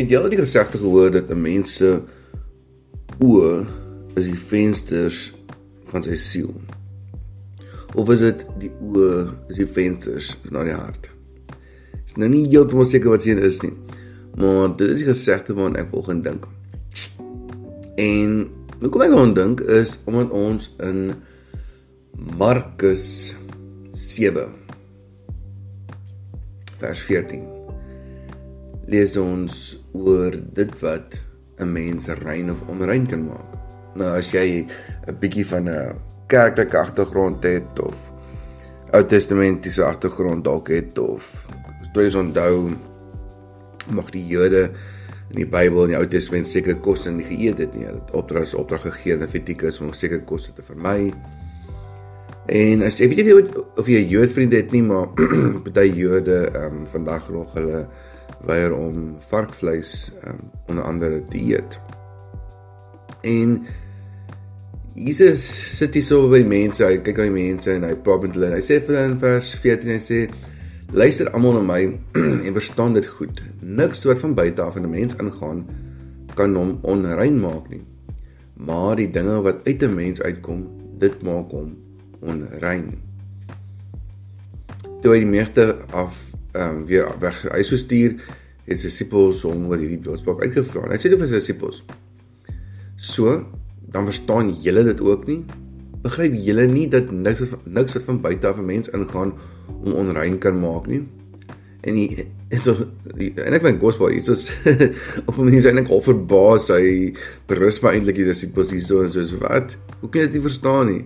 Het 0.00 0.08
jy 0.08 0.16
al 0.16 0.30
die 0.32 0.38
gesegde 0.40 0.78
gehoor 0.80 1.10
dat 1.12 1.28
'n 1.28 1.40
mens 1.40 1.74
se 1.76 2.00
oë 3.20 3.66
is 4.16 4.24
die 4.24 4.38
vensters 4.38 5.18
van 5.92 6.02
sy 6.02 6.14
siel? 6.16 6.54
Of 7.94 8.08
is 8.10 8.18
dit 8.18 8.46
die 8.58 8.70
oë 8.80 9.28
is 9.50 9.56
die 9.56 9.66
vensters 9.66 10.36
na 10.50 10.64
die 10.64 10.72
hart? 10.72 11.10
Is 12.06 12.16
nou 12.16 12.28
nie 12.28 12.48
heeltemal 12.48 12.84
seker 12.84 13.10
wat 13.10 13.22
sien 13.22 13.38
is 13.38 13.60
nie. 13.60 13.76
Maar 14.36 14.76
dit 14.76 14.88
is 14.88 15.04
die 15.04 15.12
gesegde 15.12 15.54
waaraan 15.54 15.76
ek 15.76 15.90
volgens 15.90 16.24
dink. 16.24 16.48
En 17.96 18.48
hoekom 18.80 19.02
ek 19.02 19.12
aan 19.12 19.34
dink 19.34 19.60
is 19.60 19.98
omdat 20.04 20.30
ons 20.30 20.70
in 20.78 21.12
Markus 22.38 23.34
7 23.92 24.48
vers 26.78 27.00
14 27.00 27.44
lees 28.86 29.16
ons 29.16 29.79
oor 29.92 30.32
dit 30.52 30.80
wat 30.80 31.22
'n 31.58 31.72
mens 31.72 32.08
rein 32.08 32.50
of 32.50 32.62
onrein 32.68 33.06
kan 33.06 33.24
maak. 33.24 33.50
Nou 33.94 34.16
as 34.18 34.30
jy 34.32 34.66
'n 35.06 35.18
bietjie 35.20 35.46
van 35.46 35.68
'n 35.68 35.94
kerklike 36.26 36.78
agtergrond 36.78 37.42
het 37.42 37.80
of 37.80 38.12
Ou 38.90 39.06
Testamentiese 39.06 39.84
agtergrond 39.84 40.44
dalk 40.44 40.68
het 40.68 40.98
of 40.98 41.46
jy 41.94 42.10
onthou 42.18 42.74
mag 43.94 44.10
die 44.10 44.26
Jode 44.26 44.70
in 45.30 45.36
die 45.36 45.46
Bybel 45.46 45.84
in 45.84 45.92
die 45.94 45.98
Ou 45.98 46.06
Testament 46.10 46.48
sekere 46.50 46.78
kosse 46.82 47.10
nie 47.14 47.26
geëet 47.26 47.58
het 47.58 47.74
nie. 47.74 47.86
Dit 47.86 48.14
opdrag 48.18 48.54
opdrag 48.58 48.82
gegee 48.88 49.14
aan 49.14 49.22
Levitikus 49.22 49.80
om 49.80 49.92
sekere 49.94 50.24
kosse 50.26 50.54
te 50.56 50.62
vermy. 50.66 51.12
En 52.50 52.82
as 52.82 52.98
ek 53.04 53.14
weet 53.14 53.28
nie 53.28 53.36
of 53.78 53.86
jy 53.86 54.02
'n 54.02 54.10
Jood 54.10 54.30
vriend 54.34 54.52
het 54.52 54.72
nie, 54.72 54.82
maar 54.82 55.06
baie 55.74 55.94
Jode 55.94 56.50
ehm 56.50 56.82
um, 56.82 56.86
vandag 56.86 57.30
nog 57.30 57.54
hulle 57.54 57.86
weier 58.46 58.72
om 58.72 59.16
varkvleis 59.30 60.12
um, 60.26 60.50
onder 60.66 60.84
andere 60.84 61.22
te 61.22 61.38
eet. 61.38 61.80
En 63.22 63.66
Jesus 64.94 65.42
sit 65.78 65.94
hier 65.94 66.04
so 66.04 66.28
by 66.28 66.40
die 66.42 66.48
mense, 66.48 66.84
hy 66.84 66.98
kyk 67.04 67.20
na 67.20 67.28
die 67.28 67.36
mense 67.36 67.72
en 67.72 67.84
hy 67.86 67.94
praat 68.04 68.26
met 68.26 68.38
hulle. 68.38 68.54
Hy 68.56 68.64
sê 68.64 68.80
vir 68.80 68.96
hulle 68.96 69.12
in 69.12 69.18
vers 69.22 69.52
14 69.62 69.92
hy 69.94 70.00
sê 70.04 70.22
luister 70.90 71.30
almal 71.30 71.60
na 71.60 71.62
my 71.68 71.82
en 72.46 72.56
verstaan 72.56 72.96
dit 72.96 73.06
goed. 73.18 73.42
Niks 73.60 74.02
wat 74.08 74.22
van 74.24 74.34
buite 74.34 74.64
af 74.64 74.76
in 74.80 74.88
'n 74.88 74.90
mens 74.90 75.16
ingaan 75.16 75.64
kan 76.34 76.56
hom 76.56 76.78
onrein 76.82 77.38
maak 77.40 77.70
nie. 77.70 77.84
Maar 78.56 78.96
die 78.96 79.10
dinge 79.10 79.40
wat 79.42 79.66
uit 79.66 79.82
'n 79.82 79.94
mens 79.94 80.22
uitkom, 80.22 80.66
dit 80.98 81.22
maak 81.22 81.50
hom 81.50 81.76
onrein. 82.20 83.09
Toe 85.00 85.14
hy 85.14 85.22
die 85.22 85.30
meegte 85.30 85.72
af 85.96 86.18
ehm 86.50 86.80
um, 86.80 86.84
weer 86.86 87.06
weg 87.22 87.36
hy 87.46 87.62
sou 87.62 87.78
stuur 87.78 88.16
het 88.66 88.78
sy 88.78 88.90
disippels 88.90 89.44
hom 89.46 89.68
oor 89.70 89.80
hierdie 89.80 90.00
boodskap 90.02 90.42
uitgevra. 90.42 90.88
Hy 90.90 90.98
sê 90.98 91.10
dit 91.12 91.20
vir 91.20 91.30
sy 91.30 91.38
disippels. 91.38 91.82
So, 93.00 93.38
dan 93.90 94.06
verstaan 94.08 94.50
julle 94.64 94.84
dit 94.86 95.00
ook 95.02 95.24
nie? 95.30 95.40
Begryp 96.04 96.36
julle 96.46 96.66
nie 96.70 96.86
dat 96.90 97.10
niks 97.12 97.54
niks 97.64 97.96
wat 97.96 98.06
van 98.08 98.20
buite 98.26 98.48
af 98.48 98.58
'n 98.58 98.66
mens 98.66 98.92
ingaan 98.92 99.32
om 99.84 99.92
onrein 100.02 100.38
kan 100.38 100.60
maak 100.60 100.86
nie? 100.86 101.02
En 101.82 101.96
hy 101.96 102.26
is 102.50 102.62
so 102.62 102.74
en 102.74 103.54
ek 103.54 103.62
vind 103.62 103.80
gospel 103.80 104.12
hier 104.12 104.30
is 104.30 104.52
op 105.28 105.38
'n 105.38 105.44
manier 105.44 105.66
eintlik 105.66 105.90
al 105.90 106.02
verbaas 106.02 106.68
hy 106.68 107.14
berus 107.46 107.80
maar 107.80 107.94
eintlik 107.94 108.16
die 108.16 108.28
disippels 108.28 108.70
hier 108.70 108.82
so 108.82 109.02
en 109.02 109.12
so 109.12 109.38
wat? 109.38 109.78
Hoe 110.00 110.10
kan 110.10 110.20
jy 110.20 110.26
dit 110.26 110.34
nie 110.34 110.48
verstaan 110.48 110.86
nie? 110.86 111.04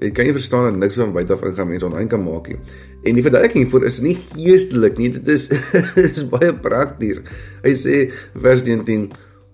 Jy 0.00 0.10
kan 0.16 0.26
nie 0.26 0.34
verstaan 0.34 0.70
dat 0.70 0.78
niks 0.80 0.96
van 0.98 1.12
buite 1.12 1.34
af 1.34 1.42
ingaan 1.46 1.68
mense 1.68 1.86
onrein 1.86 2.08
kan 2.10 2.22
maak 2.24 2.48
nie. 2.48 2.56
En 3.04 3.18
die 3.18 3.24
verduideliking 3.24 3.66
hiervoor 3.66 3.84
is 3.86 4.00
nie 4.02 4.14
geestelik 4.32 4.96
nie, 4.98 5.10
dit 5.14 5.28
is 5.34 5.50
is 6.06 6.24
baie 6.30 6.52
prakties. 6.64 7.20
Hy 7.66 7.74
sê 7.78 7.98
vers 8.32 8.64
19 8.64 9.10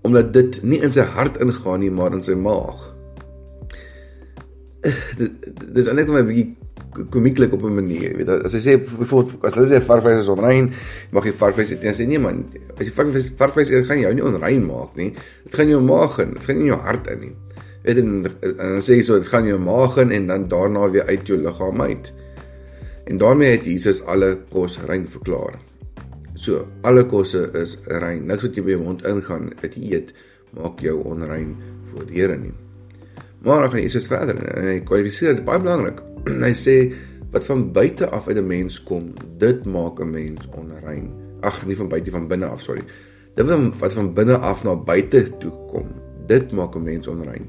omdat 0.07 0.31
dit 0.33 0.61
nie 0.63 0.79
in 0.85 0.95
sy 0.95 1.05
hart 1.17 1.41
ingaan 1.43 1.83
nie, 1.83 1.91
maar 1.93 2.15
in 2.17 2.23
sy 2.25 2.39
maag. 2.39 2.87
Dit 5.19 5.51
dis 5.75 5.91
eintlik 5.91 6.09
vir 6.09 6.17
my 6.17 6.23
'n 6.23 6.31
bietjie 6.31 7.09
komieklik 7.13 7.53
op 7.53 7.67
'n 7.67 7.75
manier, 7.75 8.15
weet. 8.17 8.31
As 8.47 8.55
hy 8.55 8.63
sê 8.63 8.79
byvoorbeeld 8.79 9.45
as 9.45 9.59
hy 9.59 9.67
sê 9.67 9.83
varvleis 9.83 10.23
is 10.23 10.31
onrein, 10.33 10.71
mag 11.13 11.27
jy 11.27 11.35
varvleis 11.35 11.75
eet. 11.75 11.83
Hy 11.83 11.93
sê 11.93 12.07
nee 12.07 12.23
man, 12.23 12.47
as 12.79 12.87
jy 12.87 12.95
varvleis 12.95 13.29
varvleis 13.37 13.71
eet, 13.71 13.87
gaan 13.91 14.01
jou 14.01 14.15
nie 14.15 14.25
onrein 14.25 14.65
maak 14.65 14.97
nie. 14.97 15.13
Dit 15.45 15.55
gaan 15.55 15.69
jou 15.69 15.83
maag 15.83 16.19
in, 16.25 16.33
dit 16.39 16.45
gaan 16.47 16.57
nie 16.57 16.71
jou 16.73 16.81
hart 16.81 17.11
in 17.11 17.21
nie 17.21 17.35
weet 17.89 18.03
en, 18.03 18.25
en 18.45 18.57
dan 18.59 18.83
sê 18.85 18.99
hy 18.99 19.05
so 19.07 19.17
dit 19.21 19.31
gaan 19.31 19.49
jou 19.49 19.59
maag 19.63 19.97
in 20.03 20.13
en 20.13 20.29
dan 20.29 20.47
daarna 20.53 20.89
weer 20.93 21.09
uit 21.09 21.27
jou 21.29 21.39
liggaam 21.41 21.81
uit. 21.81 22.13
En 23.09 23.21
daarmee 23.21 23.55
het 23.55 23.65
Jesus 23.65 24.03
alle 24.05 24.35
kos 24.53 24.77
rein 24.87 25.07
verklaar. 25.09 25.57
So, 26.39 26.67
alle 26.87 27.07
kosse 27.09 27.49
is 27.59 27.79
rein. 27.89 28.27
Niks 28.29 28.45
wat 28.45 28.57
jy 28.59 28.65
by 28.67 28.75
jou 28.75 28.83
mond 28.83 29.05
ingaan, 29.09 29.49
wat 29.63 29.77
jy 29.79 29.95
eet, 29.97 30.13
maak 30.55 30.83
jou 30.85 30.99
onrein 31.09 31.55
voor 31.91 32.05
die 32.09 32.21
Here 32.21 32.37
nie. 32.37 32.53
Maar 33.43 33.65
dan 33.65 33.73
gaan 33.73 33.83
Jesus 33.83 34.09
verder 34.11 34.37
en 34.43 34.67
hy 34.67 34.81
kwalifiseer 34.87 35.39
dit 35.39 35.47
baie 35.47 35.63
belangrik. 35.63 36.03
hy 36.47 36.53
sê 36.59 36.77
wat 37.33 37.47
van 37.49 37.65
buite 37.73 38.09
af 38.13 38.29
uit 38.29 38.37
'n 38.37 38.47
mens 38.47 38.77
kom, 38.83 39.15
dit 39.39 39.65
maak 39.65 40.01
'n 40.01 40.11
mens 40.11 40.49
onrein. 40.53 41.09
Ag, 41.41 41.65
nie 41.67 41.77
van 41.77 41.89
buite 41.89 42.11
van 42.11 42.29
binne 42.29 42.47
af, 42.47 42.61
sorry. 42.61 42.83
Dit 43.35 43.47
wat 43.81 43.93
van 43.93 44.15
binne 44.15 44.37
af 44.37 44.65
na 44.65 44.75
buite 44.77 45.39
toe 45.39 45.53
kom, 45.71 45.89
dit 46.27 46.53
maak 46.53 46.77
'n 46.77 46.83
mens 46.83 47.07
onrein 47.07 47.49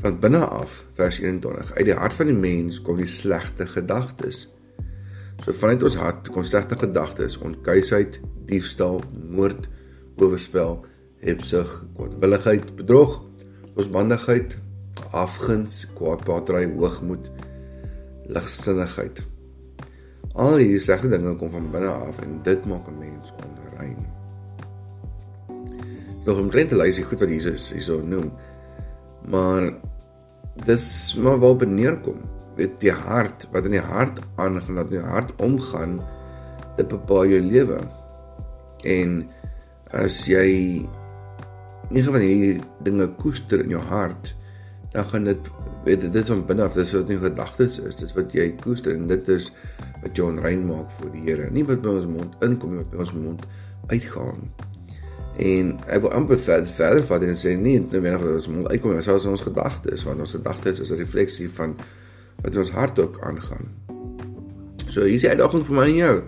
van 0.00 0.18
binne 0.20 0.40
af 0.46 0.84
vers 0.96 1.20
21 1.20 1.72
uit 1.76 1.88
die 1.88 1.96
hart 1.96 2.16
van 2.16 2.30
die 2.30 2.36
mens 2.36 2.80
kom 2.84 3.00
die 3.00 3.08
slegte 3.08 3.66
gedagtes. 3.68 4.46
So 5.44 5.52
vanuit 5.56 5.84
ons 5.88 5.98
hart 6.00 6.30
kom 6.32 6.44
slegte 6.44 6.78
gedagtes 6.80 7.38
onkuisheid 7.40 8.20
diefstal 8.48 9.00
moord 9.30 9.68
oorspel 10.20 10.78
hebsug 11.24 11.72
kwaadwilligheid 11.96 12.74
bedrog 12.76 13.18
losbandigheid 13.76 14.58
afguns 15.16 15.84
kwaadpaatry 15.96 16.66
hoogmoed 16.76 17.30
ligsinnigheid 18.28 19.24
al 20.34 20.60
hierdie 20.60 20.80
slegte 20.80 21.10
dinge 21.10 21.34
kom 21.36 21.50
van 21.50 21.68
binne 21.72 21.90
af 21.90 22.20
en 22.22 22.38
dit 22.46 22.64
maak 22.66 22.86
'n 22.88 22.98
mens 22.98 23.32
onrein. 23.44 23.98
So 26.24 26.34
om 26.34 26.50
grente 26.50 26.76
lyse 26.76 27.02
goed 27.02 27.20
wat 27.20 27.28
Jesus 27.28 27.72
hierso 27.72 28.00
noem 28.00 28.32
maar 29.28 29.72
dis 30.66 31.16
maar 31.20 31.38
waar 31.38 31.56
op 31.56 31.64
neerkom. 31.64 32.20
Weet 32.56 32.80
die 32.80 32.92
hart 32.92 33.48
wat 33.52 33.64
in 33.64 33.76
die 33.76 33.84
hart 33.84 34.20
aangaan 34.36 34.80
dat 34.80 34.90
in 34.90 35.00
die 35.00 35.10
hart 35.10 35.34
omgaan 35.40 36.00
dit 36.76 36.88
bepaal 36.88 37.26
jou 37.26 37.40
lewe. 37.40 37.78
En 38.84 39.22
as 39.96 40.24
jy 40.28 40.86
nie 41.90 42.04
van 42.06 42.22
hierdie 42.22 42.60
dinge 42.86 43.08
koester 43.18 43.64
in 43.64 43.74
jou 43.74 43.82
hart 43.90 44.34
dan 44.92 45.04
gaan 45.10 45.26
dit 45.26 45.48
weet 45.84 46.00
dit 46.00 46.14
is 46.14 46.30
van 46.30 46.44
binne 46.46 46.66
af 46.66 46.74
dis 46.78 46.92
wat 46.94 47.10
nie 47.10 47.18
gedagtes 47.18 47.78
is 47.78 47.98
dis 47.98 48.14
wat 48.14 48.34
jy 48.34 48.48
koester 48.62 48.94
en 48.94 49.06
dit 49.10 49.28
is 49.34 49.50
wat 50.02 50.16
jou 50.16 50.28
onrein 50.30 50.62
maak 50.66 50.90
voor 50.96 51.10
die 51.14 51.22
Here. 51.26 51.50
Nie 51.52 51.64
wat 51.68 51.82
by 51.82 51.94
ons 52.00 52.08
mond 52.10 52.44
inkom 52.44 52.74
nie 52.74 52.82
wat 52.82 52.92
by 52.94 53.02
ons 53.04 53.14
mond 53.16 53.46
uitgaan 53.90 54.50
En 55.40 55.70
ek 55.88 56.02
wil 56.04 56.12
amper 56.12 56.38
verder 56.38 56.68
verder 56.76 57.04
vat 57.08 57.22
en 57.24 57.38
sê 57.38 57.54
nie 57.56 57.78
net 57.78 57.94
wanneer 57.94 58.24
ons 58.34 58.48
moet 58.52 58.74
uitkom 58.74 58.92
met 58.92 59.06
ons 59.08 59.28
ons 59.30 59.44
gedagtes 59.46 60.04
want 60.04 60.20
ons 60.20 60.34
gedagtes 60.36 60.82
is 60.84 60.90
'n 60.92 61.00
refleksie 61.00 61.48
van 61.48 61.76
wat 62.42 62.52
in 62.52 62.58
ons 62.58 62.70
hart 62.76 62.98
ook 62.98 63.20
aangaan. 63.24 63.72
So 64.86 65.02
hier 65.02 65.14
is 65.14 65.24
die 65.24 65.30
uitdaging 65.30 65.64
vir 65.66 65.76
my 65.76 65.86
en 65.88 65.94
jou. 65.94 66.22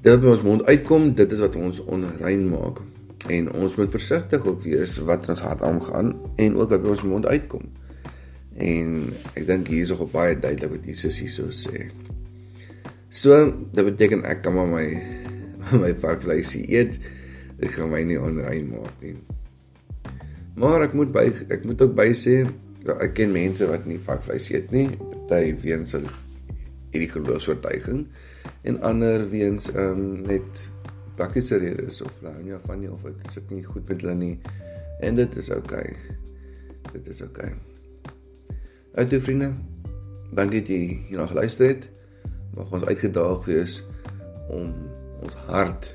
Dit 0.00 0.20
wat 0.20 0.30
ons 0.30 0.42
mond 0.42 0.64
uitkom, 0.66 1.14
dit 1.14 1.32
is 1.32 1.38
wat 1.38 1.56
ons 1.56 1.80
onrein 1.84 2.48
maak. 2.48 2.80
En 3.28 3.52
ons 3.52 3.74
moet 3.74 3.90
versigtig 3.90 4.46
ook 4.46 4.62
wees 4.62 4.96
wat 4.98 5.26
in 5.26 5.34
ons 5.34 5.42
hart 5.42 5.62
aangaan 5.62 6.14
en 6.36 6.56
ook 6.56 6.70
wat 6.70 6.82
by 6.82 6.88
ons 6.88 7.02
mond 7.02 7.26
uitkom. 7.26 7.66
En 8.56 9.12
ek 9.34 9.46
dink 9.46 9.66
hier 9.66 9.82
is 9.82 9.92
ook 9.92 10.12
baie 10.12 10.38
duidelik 10.38 10.70
wat 10.70 10.84
Jesus 10.84 11.18
hierso 11.18 11.50
sê. 11.50 11.90
So, 13.08 13.52
dit 13.72 13.84
beteken 13.84 14.22
ek 14.24 14.42
kan 14.42 14.54
maar 14.54 14.70
my 14.70 14.86
my 15.82 15.94
varkvleisie 15.98 16.62
eet 16.70 17.00
dit 17.60 17.72
gaan 17.72 17.90
my 17.92 18.02
nie 18.06 18.20
onrein 18.20 18.70
maak 18.70 19.02
nie. 19.02 19.16
Maar 20.56 20.86
ek 20.88 20.94
moet 20.96 21.12
by 21.12 21.26
ek 21.52 21.64
moet 21.68 21.82
ook 21.84 21.94
by 21.96 22.10
sê 22.16 22.42
ek 22.86 23.16
ken 23.18 23.32
mense 23.34 23.66
wat 23.66 23.86
nie 23.88 23.98
varkvleis 23.98 24.46
eet 24.52 24.70
nie, 24.70 24.88
party 25.26 25.54
weens 25.62 25.96
hulle 25.96 26.12
hierdie 26.92 27.10
geloofsvertuiging 27.10 28.06
en 28.66 28.80
ander 28.86 29.26
weens 29.30 29.68
ehm 29.72 30.00
um, 30.00 30.04
net 30.28 30.68
praktiese 31.16 31.58
redes 31.58 32.02
of 32.04 32.20
nou 32.22 32.34
nie 32.44 32.58
van 32.66 32.80
nie 32.80 32.90
of 32.92 33.02
dit 33.02 33.32
sit 33.32 33.50
nie 33.50 33.64
goed 33.64 33.88
met 33.88 34.04
hulle 34.04 34.14
nie 34.14 34.34
en 35.00 35.16
dit 35.16 35.36
is 35.36 35.50
oukei. 35.52 35.92
Okay. 35.92 36.92
Dit 36.92 37.08
is 37.12 37.22
oukei. 37.24 37.50
Okay. 37.50 37.74
Uit 38.96 39.14
vriende, 39.22 39.50
dankie 40.32 40.62
dat 40.62 40.70
jy 40.72 40.78
hierna 41.08 41.26
geluister 41.28 41.68
het. 41.68 41.88
Mag 42.56 42.70
ons 42.72 42.84
uitgedaag 42.88 43.44
wees 43.44 43.82
om 44.48 44.70
ons 45.20 45.34
hart 45.50 45.90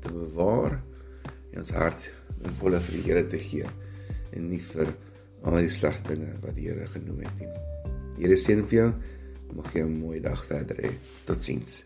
te 0.00 0.12
bewaar 0.12 0.78
en 1.56 1.64
ons 1.64 1.72
hart 1.72 2.10
in 2.44 2.56
volle 2.60 2.78
vir 2.84 2.98
die 2.98 3.04
Here 3.06 3.24
te 3.32 3.38
gee 3.40 3.68
en 4.36 4.48
nie 4.50 4.60
vir 4.60 4.92
al 5.46 5.56
die 5.64 5.72
slegte 5.72 6.12
dinge 6.12 6.34
wat 6.42 6.56
die 6.58 6.68
Here 6.68 6.84
genoem 6.92 7.22
het 7.24 7.38
nie. 7.40 7.48
Die 8.18 8.26
Here 8.26 8.36
seën 8.36 8.60
vir 8.68 8.78
jou. 8.78 8.88
Mag 9.56 9.72
jy 9.72 9.86
'n 9.86 9.98
mooi 10.02 10.20
dag 10.20 10.44
verder 10.44 10.76
hê. 10.76 10.92
Totsiens. 11.24 11.84